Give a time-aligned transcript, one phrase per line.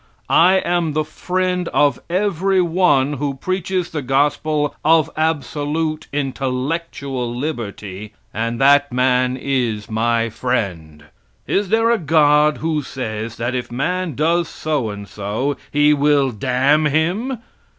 [0.31, 8.13] I am the friend of every one who preaches the gospel of absolute intellectual liberty,
[8.33, 11.05] and that man is my friend.
[11.45, 16.31] Is there a God who says that if man does so and so He will
[16.31, 17.37] damn him?